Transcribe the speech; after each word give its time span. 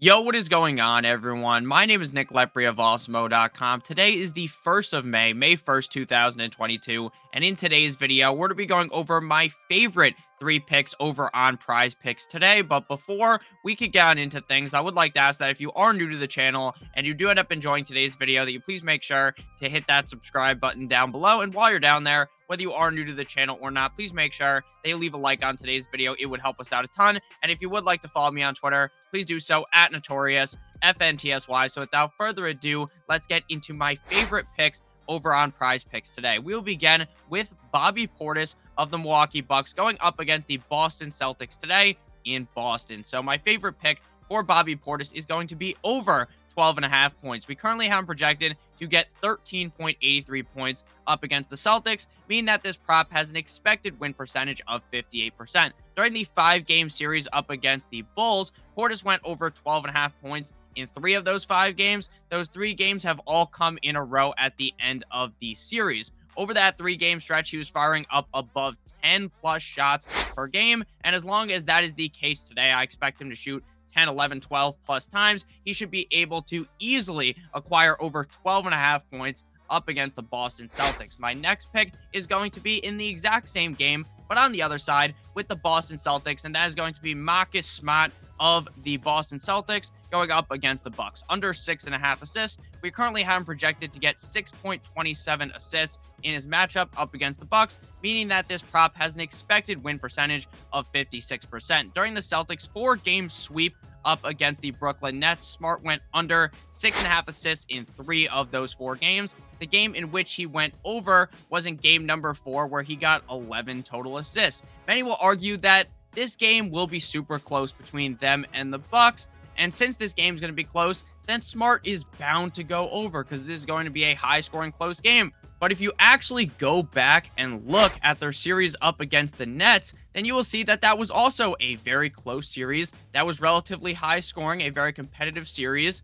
Yo, 0.00 0.20
what 0.20 0.36
is 0.36 0.48
going 0.48 0.78
on, 0.78 1.04
everyone? 1.04 1.66
My 1.66 1.84
name 1.84 2.00
is 2.00 2.12
Nick 2.12 2.28
Lepri 2.28 2.68
of 2.68 2.76
Awesemo.com. 2.76 3.80
Today 3.80 4.12
is 4.12 4.32
the 4.32 4.46
1st 4.64 4.92
of 4.92 5.04
May, 5.04 5.32
May 5.32 5.56
1st, 5.56 5.88
2022, 5.88 7.10
and 7.32 7.42
in 7.42 7.56
today's 7.56 7.96
video, 7.96 8.32
we're 8.32 8.46
going 8.46 8.50
to 8.50 8.54
be 8.54 8.64
going 8.64 8.90
over 8.92 9.20
my 9.20 9.50
favorite 9.68 10.14
three 10.40 10.60
picks 10.60 10.94
over 11.00 11.34
on 11.34 11.56
prize 11.56 11.94
picks 11.94 12.26
today. 12.26 12.62
But 12.62 12.88
before 12.88 13.40
we 13.64 13.76
could 13.76 13.92
get 13.92 14.06
on 14.06 14.18
into 14.18 14.40
things, 14.40 14.74
I 14.74 14.80
would 14.80 14.94
like 14.94 15.14
to 15.14 15.20
ask 15.20 15.38
that 15.40 15.50
if 15.50 15.60
you 15.60 15.72
are 15.72 15.92
new 15.92 16.08
to 16.10 16.16
the 16.16 16.26
channel 16.26 16.74
and 16.94 17.06
you 17.06 17.14
do 17.14 17.30
end 17.30 17.38
up 17.38 17.52
enjoying 17.52 17.84
today's 17.84 18.16
video, 18.16 18.44
that 18.44 18.52
you 18.52 18.60
please 18.60 18.82
make 18.82 19.02
sure 19.02 19.34
to 19.60 19.68
hit 19.68 19.86
that 19.88 20.08
subscribe 20.08 20.60
button 20.60 20.86
down 20.86 21.10
below. 21.10 21.40
And 21.40 21.52
while 21.52 21.70
you're 21.70 21.80
down 21.80 22.04
there, 22.04 22.28
whether 22.46 22.62
you 22.62 22.72
are 22.72 22.90
new 22.90 23.04
to 23.04 23.14
the 23.14 23.24
channel 23.24 23.58
or 23.60 23.70
not, 23.70 23.94
please 23.94 24.12
make 24.12 24.32
sure 24.32 24.64
they 24.82 24.94
leave 24.94 25.14
a 25.14 25.18
like 25.18 25.44
on 25.44 25.56
today's 25.56 25.86
video. 25.90 26.14
It 26.18 26.26
would 26.26 26.40
help 26.40 26.60
us 26.60 26.72
out 26.72 26.84
a 26.84 26.88
ton. 26.88 27.20
And 27.42 27.52
if 27.52 27.60
you 27.60 27.68
would 27.70 27.84
like 27.84 28.00
to 28.02 28.08
follow 28.08 28.30
me 28.30 28.42
on 28.42 28.54
Twitter, 28.54 28.90
please 29.10 29.26
do 29.26 29.38
so 29.38 29.66
at 29.74 29.92
Notorious 29.92 30.56
FNTSY. 30.82 31.70
So 31.70 31.82
without 31.82 32.12
further 32.16 32.46
ado, 32.46 32.86
let's 33.08 33.26
get 33.26 33.42
into 33.48 33.74
my 33.74 33.96
favorite 34.08 34.46
picks 34.56 34.82
over 35.08 35.34
on 35.34 35.50
prize 35.50 35.82
picks 35.82 36.10
today. 36.10 36.38
We'll 36.38 36.62
begin 36.62 37.06
with 37.28 37.52
Bobby 37.72 38.06
Portis 38.06 38.54
of 38.76 38.90
the 38.90 38.98
Milwaukee 38.98 39.40
Bucks 39.40 39.72
going 39.72 39.96
up 40.00 40.20
against 40.20 40.46
the 40.46 40.58
Boston 40.68 41.10
Celtics 41.10 41.58
today 41.58 41.96
in 42.24 42.46
Boston. 42.54 43.02
So 43.02 43.22
my 43.22 43.38
favorite 43.38 43.78
pick 43.80 44.02
for 44.28 44.42
Bobby 44.42 44.76
Portis 44.76 45.12
is 45.14 45.24
going 45.24 45.48
to 45.48 45.56
be 45.56 45.74
over 45.82 46.28
12 46.58 46.78
and 46.78 46.84
a 46.84 46.88
half 46.88 47.14
points. 47.22 47.46
We 47.46 47.54
currently 47.54 47.86
have 47.86 48.00
him 48.00 48.06
projected 48.06 48.56
to 48.80 48.88
get 48.88 49.06
13.83 49.22 50.44
points 50.52 50.82
up 51.06 51.22
against 51.22 51.50
the 51.50 51.54
Celtics, 51.54 52.08
meaning 52.28 52.46
that 52.46 52.64
this 52.64 52.76
prop 52.76 53.12
has 53.12 53.30
an 53.30 53.36
expected 53.36 54.00
win 54.00 54.12
percentage 54.12 54.60
of 54.66 54.82
58%. 54.92 55.70
During 55.94 56.12
the 56.14 56.26
five 56.34 56.66
game 56.66 56.90
series 56.90 57.28
up 57.32 57.50
against 57.50 57.90
the 57.90 58.02
Bulls, 58.16 58.50
Portis 58.76 59.04
went 59.04 59.22
over 59.24 59.50
12 59.50 59.84
and 59.84 59.94
a 59.94 59.96
half 59.96 60.20
points 60.20 60.52
in 60.74 60.88
three 60.88 61.14
of 61.14 61.24
those 61.24 61.44
five 61.44 61.76
games. 61.76 62.10
Those 62.28 62.48
three 62.48 62.74
games 62.74 63.04
have 63.04 63.20
all 63.20 63.46
come 63.46 63.78
in 63.82 63.94
a 63.94 64.02
row 64.02 64.34
at 64.36 64.56
the 64.56 64.74
end 64.80 65.04
of 65.12 65.30
the 65.40 65.54
series. 65.54 66.10
Over 66.36 66.54
that 66.54 66.76
three 66.76 66.96
game 66.96 67.20
stretch, 67.20 67.50
he 67.50 67.56
was 67.56 67.68
firing 67.68 68.04
up 68.10 68.26
above 68.34 68.74
10 69.04 69.28
plus 69.28 69.62
shots 69.62 70.08
per 70.34 70.48
game. 70.48 70.84
And 71.04 71.14
as 71.14 71.24
long 71.24 71.52
as 71.52 71.66
that 71.66 71.84
is 71.84 71.94
the 71.94 72.08
case 72.08 72.42
today, 72.42 72.72
I 72.72 72.82
expect 72.82 73.22
him 73.22 73.30
to 73.30 73.36
shoot 73.36 73.62
10, 73.98 74.08
11, 74.08 74.40
12 74.40 74.76
plus 74.84 75.08
times. 75.08 75.44
He 75.64 75.72
should 75.72 75.90
be 75.90 76.06
able 76.12 76.40
to 76.42 76.66
easily 76.78 77.36
acquire 77.52 78.00
over 78.00 78.24
12 78.24 78.66
and 78.66 78.74
a 78.74 78.78
half 78.78 79.08
points 79.10 79.42
up 79.70 79.88
against 79.88 80.14
the 80.14 80.22
Boston 80.22 80.68
Celtics. 80.68 81.18
My 81.18 81.34
next 81.34 81.72
pick 81.72 81.92
is 82.12 82.24
going 82.24 82.52
to 82.52 82.60
be 82.60 82.76
in 82.78 82.96
the 82.96 83.08
exact 83.08 83.48
same 83.48 83.74
game, 83.74 84.06
but 84.28 84.38
on 84.38 84.52
the 84.52 84.62
other 84.62 84.78
side 84.78 85.14
with 85.34 85.48
the 85.48 85.56
Boston 85.56 85.98
Celtics, 85.98 86.44
and 86.44 86.54
that 86.54 86.68
is 86.68 86.76
going 86.76 86.94
to 86.94 87.02
be 87.02 87.12
Marcus 87.12 87.66
Smart 87.66 88.12
of 88.40 88.68
the 88.84 88.96
Boston 88.98 89.40
Celtics 89.40 89.90
going 90.10 90.30
up 90.30 90.50
against 90.50 90.84
the 90.84 90.90
Bucks. 90.90 91.22
Under 91.28 91.52
six 91.52 91.84
and 91.84 91.94
a 91.94 91.98
half 91.98 92.22
assists. 92.22 92.58
We 92.82 92.90
currently 92.90 93.22
have 93.22 93.38
him 93.38 93.44
projected 93.44 93.92
to 93.92 93.98
get 93.98 94.16
6.27 94.16 95.56
assists 95.56 95.98
in 96.22 96.32
his 96.32 96.46
matchup 96.46 96.88
up 96.96 97.14
against 97.14 97.40
the 97.40 97.46
Bucks, 97.46 97.78
meaning 98.02 98.28
that 98.28 98.48
this 98.48 98.62
prop 98.62 98.96
has 98.96 99.16
an 99.16 99.20
expected 99.20 99.82
win 99.82 99.98
percentage 99.98 100.48
of 100.72 100.90
56%. 100.92 101.92
During 101.94 102.14
the 102.14 102.20
Celtics 102.20 102.68
four-game 102.72 103.28
sweep 103.28 103.74
up 104.04 104.20
against 104.24 104.60
the 104.62 104.70
Brooklyn 104.72 105.18
Nets. 105.18 105.46
Smart 105.46 105.82
went 105.82 106.02
under 106.14 106.50
six 106.70 106.96
and 106.98 107.06
a 107.06 107.10
half 107.10 107.28
assists 107.28 107.66
in 107.68 107.84
three 107.84 108.28
of 108.28 108.50
those 108.50 108.72
four 108.72 108.96
games. 108.96 109.34
The 109.58 109.66
game 109.66 109.94
in 109.94 110.10
which 110.10 110.34
he 110.34 110.46
went 110.46 110.74
over 110.84 111.30
was 111.50 111.66
in 111.66 111.76
game 111.76 112.06
number 112.06 112.32
four, 112.34 112.66
where 112.66 112.82
he 112.82 112.96
got 112.96 113.22
11 113.30 113.82
total 113.82 114.18
assists. 114.18 114.62
Many 114.86 115.02
will 115.02 115.16
argue 115.20 115.56
that 115.58 115.88
this 116.12 116.36
game 116.36 116.70
will 116.70 116.86
be 116.86 117.00
super 117.00 117.38
close 117.38 117.72
between 117.72 118.16
them 118.16 118.46
and 118.52 118.72
the 118.72 118.78
Bucks. 118.78 119.28
And 119.56 119.74
since 119.74 119.96
this 119.96 120.12
game 120.12 120.34
is 120.34 120.40
going 120.40 120.52
to 120.52 120.56
be 120.56 120.64
close, 120.64 121.04
then 121.26 121.42
Smart 121.42 121.86
is 121.86 122.04
bound 122.04 122.54
to 122.54 122.64
go 122.64 122.88
over 122.90 123.22
because 123.22 123.44
this 123.44 123.58
is 123.58 123.66
going 123.66 123.84
to 123.84 123.90
be 123.90 124.04
a 124.04 124.14
high 124.14 124.40
scoring 124.40 124.72
close 124.72 125.00
game. 125.00 125.32
But 125.60 125.72
if 125.72 125.80
you 125.80 125.92
actually 125.98 126.46
go 126.46 126.82
back 126.82 127.30
and 127.36 127.66
look 127.66 127.92
at 128.02 128.20
their 128.20 128.32
series 128.32 128.76
up 128.80 129.00
against 129.00 129.38
the 129.38 129.46
Nets, 129.46 129.92
then 130.12 130.24
you 130.24 130.34
will 130.34 130.44
see 130.44 130.62
that 130.64 130.80
that 130.82 130.98
was 130.98 131.10
also 131.10 131.56
a 131.60 131.76
very 131.76 132.10
close 132.10 132.48
series. 132.48 132.92
That 133.12 133.26
was 133.26 133.40
relatively 133.40 133.92
high 133.92 134.20
scoring, 134.20 134.62
a 134.62 134.70
very 134.70 134.92
competitive 134.92 135.48
series. 135.48 136.02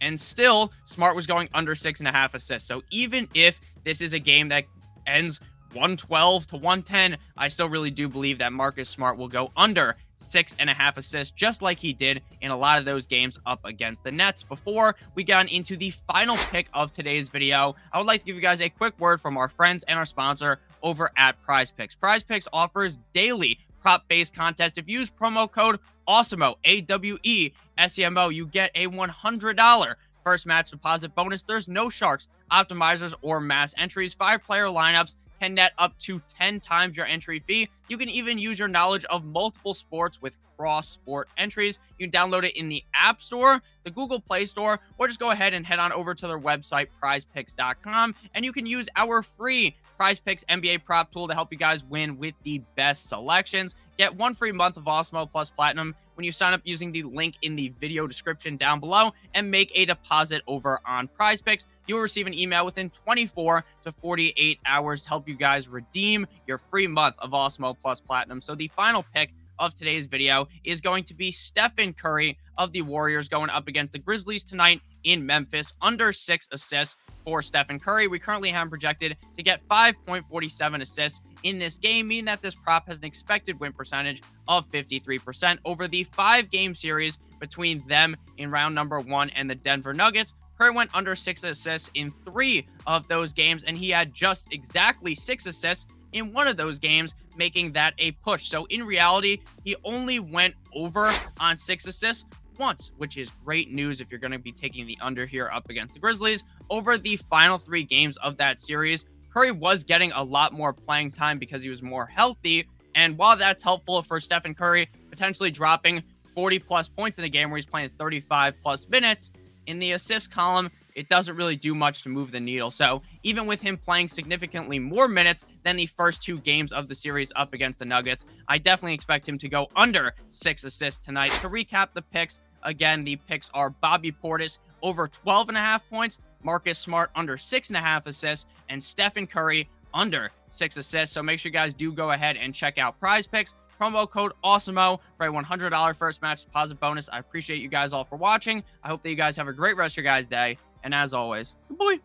And 0.00 0.20
still, 0.20 0.72
Smart 0.84 1.16
was 1.16 1.26
going 1.26 1.48
under 1.54 1.74
six 1.74 2.00
and 2.00 2.08
a 2.08 2.12
half 2.12 2.34
assists. 2.34 2.68
So 2.68 2.82
even 2.90 3.28
if 3.32 3.60
this 3.84 4.02
is 4.02 4.12
a 4.12 4.18
game 4.18 4.48
that 4.50 4.64
ends 5.06 5.40
112 5.72 6.46
to 6.48 6.56
110, 6.56 7.18
I 7.36 7.48
still 7.48 7.68
really 7.68 7.90
do 7.90 8.08
believe 8.08 8.38
that 8.38 8.52
Marcus 8.52 8.88
Smart 8.88 9.16
will 9.16 9.28
go 9.28 9.52
under 9.56 9.96
six 10.18 10.56
and 10.58 10.68
a 10.68 10.74
half 10.74 10.96
assists, 10.96 11.30
just 11.30 11.62
like 11.62 11.78
he 11.78 11.92
did 11.92 12.22
in 12.40 12.50
a 12.50 12.56
lot 12.56 12.78
of 12.78 12.84
those 12.84 13.06
games 13.06 13.38
up 13.46 13.60
against 13.64 14.04
the 14.04 14.12
Nets. 14.12 14.42
Before 14.42 14.96
we 15.14 15.24
get 15.24 15.38
on 15.38 15.48
into 15.48 15.76
the 15.76 15.90
final 16.06 16.36
pick 16.50 16.68
of 16.74 16.92
today's 16.92 17.28
video, 17.28 17.76
I 17.92 17.98
would 17.98 18.06
like 18.06 18.20
to 18.20 18.26
give 18.26 18.36
you 18.36 18.42
guys 18.42 18.60
a 18.60 18.68
quick 18.68 18.98
word 18.98 19.20
from 19.20 19.36
our 19.36 19.48
friends 19.48 19.84
and 19.84 19.98
our 19.98 20.04
sponsor 20.04 20.58
over 20.82 21.10
at 21.16 21.40
Prize 21.42 21.70
Picks. 21.70 21.94
Prize 21.94 22.22
Picks 22.22 22.48
offers 22.52 22.98
daily 23.12 23.58
prop 23.80 24.08
based 24.08 24.34
contest. 24.34 24.78
If 24.78 24.88
you 24.88 24.98
use 25.00 25.10
promo 25.10 25.50
code 25.50 25.78
AWESEMO, 26.08 26.56
A 26.64 26.80
W 26.82 27.18
E 27.22 27.52
S 27.78 27.98
E 27.98 28.04
M 28.04 28.18
O, 28.18 28.28
you 28.28 28.46
get 28.46 28.70
a 28.74 28.86
$100 28.86 29.94
first 30.24 30.44
match 30.44 30.70
deposit 30.72 31.14
bonus. 31.14 31.44
There's 31.44 31.68
no 31.68 31.88
sharks, 31.88 32.26
optimizers, 32.50 33.14
or 33.22 33.40
mass 33.40 33.74
entries. 33.78 34.12
Five 34.12 34.42
player 34.42 34.66
lineups 34.66 35.14
can 35.40 35.54
net 35.54 35.72
up 35.78 35.96
to 35.98 36.20
10 36.36 36.60
times 36.60 36.96
your 36.96 37.06
entry 37.06 37.42
fee. 37.46 37.68
You 37.88 37.98
can 37.98 38.08
even 38.08 38.38
use 38.38 38.58
your 38.58 38.68
knowledge 38.68 39.04
of 39.06 39.24
multiple 39.24 39.74
sports 39.74 40.20
with 40.20 40.38
cross 40.56 40.88
sport 40.88 41.28
entries. 41.36 41.78
You 41.98 42.08
can 42.08 42.12
download 42.12 42.44
it 42.44 42.56
in 42.56 42.68
the 42.68 42.82
App 42.94 43.22
Store, 43.22 43.62
the 43.84 43.90
Google 43.90 44.20
Play 44.20 44.46
Store, 44.46 44.80
or 44.98 45.06
just 45.06 45.20
go 45.20 45.30
ahead 45.30 45.54
and 45.54 45.66
head 45.66 45.78
on 45.78 45.92
over 45.92 46.14
to 46.14 46.26
their 46.26 46.38
website, 46.38 46.88
prizepicks.com, 47.02 48.14
and 48.34 48.44
you 48.44 48.52
can 48.52 48.66
use 48.66 48.88
our 48.96 49.22
free 49.22 49.76
Prize 49.96 50.18
Picks 50.18 50.44
NBA 50.44 50.84
prop 50.84 51.10
tool 51.10 51.26
to 51.28 51.34
help 51.34 51.50
you 51.50 51.58
guys 51.58 51.82
win 51.82 52.18
with 52.18 52.34
the 52.42 52.58
best 52.74 53.08
selections. 53.08 53.74
Get 53.96 54.14
one 54.14 54.34
free 54.34 54.52
month 54.52 54.76
of 54.76 54.84
Awesemo 54.84 55.30
Plus 55.30 55.48
Platinum 55.48 55.94
when 56.14 56.24
you 56.24 56.32
sign 56.32 56.52
up 56.52 56.60
using 56.64 56.92
the 56.92 57.02
link 57.02 57.36
in 57.42 57.56
the 57.56 57.72
video 57.80 58.06
description 58.06 58.56
down 58.58 58.78
below 58.78 59.12
and 59.34 59.50
make 59.50 59.72
a 59.74 59.86
deposit 59.86 60.42
over 60.46 60.80
on 60.84 61.08
Prize 61.08 61.40
Picks. 61.40 61.66
You'll 61.86 62.00
receive 62.00 62.26
an 62.26 62.38
email 62.38 62.66
within 62.66 62.90
24 62.90 63.64
to 63.84 63.92
48 63.92 64.58
hours 64.66 65.02
to 65.02 65.08
help 65.08 65.28
you 65.28 65.34
guys 65.34 65.68
redeem 65.68 66.26
your 66.46 66.58
free 66.58 66.86
month 66.86 67.16
of 67.18 67.32
Plus 67.80 68.00
Platinum. 68.00 68.40
So 68.40 68.54
the 68.54 68.68
final 68.68 69.04
pick 69.14 69.32
of 69.58 69.74
today's 69.74 70.06
video 70.06 70.48
is 70.64 70.80
going 70.80 71.04
to 71.04 71.14
be 71.14 71.32
Stephen 71.32 71.92
Curry 71.92 72.38
of 72.58 72.72
the 72.72 72.82
Warriors 72.82 73.28
going 73.28 73.50
up 73.50 73.68
against 73.68 73.92
the 73.92 73.98
Grizzlies 73.98 74.44
tonight 74.44 74.80
in 75.04 75.24
Memphis. 75.24 75.72
Under 75.80 76.12
six 76.12 76.48
assists 76.52 76.96
for 77.24 77.42
Stephen 77.42 77.78
Curry. 77.78 78.06
We 78.08 78.18
currently 78.18 78.50
have 78.50 78.62
him 78.62 78.70
projected 78.70 79.16
to 79.36 79.42
get 79.42 79.66
5.47 79.68 80.82
assists 80.82 81.20
in 81.42 81.58
this 81.58 81.78
game, 81.78 82.08
meaning 82.08 82.24
that 82.26 82.42
this 82.42 82.54
prop 82.54 82.86
has 82.88 82.98
an 82.98 83.04
expected 83.04 83.58
win 83.60 83.72
percentage 83.72 84.22
of 84.48 84.68
53% 84.70 85.58
over 85.64 85.88
the 85.88 86.04
five 86.04 86.50
game 86.50 86.74
series 86.74 87.18
between 87.40 87.86
them 87.86 88.16
in 88.38 88.50
round 88.50 88.74
number 88.74 89.00
one 89.00 89.30
and 89.30 89.48
the 89.48 89.54
Denver 89.54 89.92
Nuggets. 89.92 90.34
Curry 90.58 90.70
went 90.70 90.90
under 90.94 91.14
six 91.14 91.44
assists 91.44 91.90
in 91.94 92.10
three 92.24 92.66
of 92.86 93.06
those 93.08 93.32
games, 93.34 93.64
and 93.64 93.76
he 93.76 93.90
had 93.90 94.14
just 94.14 94.52
exactly 94.52 95.14
six 95.14 95.46
assists 95.46 95.86
in 96.16 96.32
one 96.32 96.48
of 96.48 96.56
those 96.56 96.78
games, 96.78 97.14
making 97.36 97.72
that 97.72 97.94
a 97.98 98.12
push. 98.12 98.48
So 98.48 98.64
in 98.66 98.84
reality, 98.84 99.38
he 99.64 99.76
only 99.84 100.18
went 100.18 100.54
over 100.74 101.14
on 101.38 101.56
six 101.56 101.86
assists 101.86 102.24
once, 102.58 102.90
which 102.96 103.16
is 103.16 103.30
great 103.44 103.70
news 103.70 104.00
if 104.00 104.10
you're 104.10 104.20
going 104.20 104.32
to 104.32 104.38
be 104.38 104.52
taking 104.52 104.86
the 104.86 104.96
under 105.00 105.26
here 105.26 105.50
up 105.52 105.68
against 105.68 105.94
the 105.94 106.00
Grizzlies. 106.00 106.44
Over 106.70 106.96
the 106.96 107.16
final 107.16 107.58
three 107.58 107.82
games 107.82 108.16
of 108.18 108.38
that 108.38 108.58
series, 108.58 109.04
Curry 109.32 109.52
was 109.52 109.84
getting 109.84 110.10
a 110.12 110.22
lot 110.22 110.52
more 110.52 110.72
playing 110.72 111.10
time 111.10 111.38
because 111.38 111.62
he 111.62 111.68
was 111.68 111.82
more 111.82 112.06
healthy. 112.06 112.66
And 112.94 113.18
while 113.18 113.36
that's 113.36 113.62
helpful 113.62 114.00
for 114.02 114.18
Stephen 114.18 114.54
Curry, 114.54 114.88
potentially 115.10 115.50
dropping 115.50 116.02
40 116.34 116.58
plus 116.60 116.88
points 116.88 117.18
in 117.18 117.24
a 117.24 117.28
game 117.28 117.50
where 117.50 117.58
he's 117.58 117.66
playing 117.66 117.90
35 117.98 118.54
plus 118.62 118.88
minutes, 118.88 119.30
in 119.66 119.78
the 119.78 119.92
assist 119.92 120.30
column, 120.30 120.70
it 120.96 121.08
doesn't 121.10 121.36
really 121.36 121.54
do 121.54 121.74
much 121.74 122.02
to 122.02 122.08
move 122.08 122.32
the 122.32 122.40
needle. 122.40 122.70
So 122.72 123.02
even 123.22 123.46
with 123.46 123.62
him 123.62 123.76
playing 123.76 124.08
significantly 124.08 124.78
more 124.78 125.06
minutes 125.06 125.46
than 125.62 125.76
the 125.76 125.86
first 125.86 126.22
two 126.22 126.38
games 126.38 126.72
of 126.72 126.88
the 126.88 126.94
series 126.94 127.30
up 127.36 127.54
against 127.54 127.78
the 127.78 127.84
Nuggets, 127.84 128.24
I 128.48 128.58
definitely 128.58 128.94
expect 128.94 129.28
him 129.28 129.38
to 129.38 129.48
go 129.48 129.68
under 129.76 130.14
six 130.30 130.64
assists 130.64 131.04
tonight. 131.04 131.32
To 131.42 131.50
recap 131.50 131.88
the 131.92 132.02
picks, 132.02 132.40
again, 132.62 133.04
the 133.04 133.16
picks 133.16 133.50
are 133.52 133.70
Bobby 133.70 134.10
Portis 134.10 134.58
over 134.82 135.06
12 135.06 135.50
and 135.50 135.58
a 135.58 135.60
half 135.60 135.88
points, 135.88 136.18
Marcus 136.42 136.78
Smart 136.78 137.10
under 137.14 137.36
six 137.36 137.68
and 137.68 137.76
a 137.76 137.80
half 137.80 138.06
assists, 138.06 138.46
and 138.70 138.82
Stephen 138.82 139.26
Curry 139.26 139.68
under 139.92 140.30
six 140.48 140.76
assists. 140.78 141.14
So 141.14 141.22
make 141.22 141.38
sure 141.38 141.50
you 141.50 141.52
guys 141.52 141.74
do 141.74 141.92
go 141.92 142.12
ahead 142.12 142.36
and 142.36 142.54
check 142.54 142.78
out 142.78 142.98
prize 142.98 143.26
picks. 143.26 143.54
Promo 143.78 144.08
code 144.08 144.32
AWESEMO 144.42 144.98
for 145.18 145.26
a 145.26 145.30
$100 145.30 145.96
first 145.96 146.22
match 146.22 146.44
deposit 146.44 146.80
bonus. 146.80 147.10
I 147.12 147.18
appreciate 147.18 147.60
you 147.60 147.68
guys 147.68 147.92
all 147.92 148.04
for 148.04 148.16
watching. 148.16 148.64
I 148.82 148.88
hope 148.88 149.02
that 149.02 149.10
you 149.10 149.16
guys 149.16 149.36
have 149.36 149.48
a 149.48 149.52
great 149.52 149.76
rest 149.76 149.92
of 149.92 149.96
your 149.98 150.04
guys' 150.04 150.26
day. 150.26 150.56
And 150.82 150.94
as 150.94 151.14
always, 151.14 151.54
good 151.68 151.78
boy. 151.78 152.00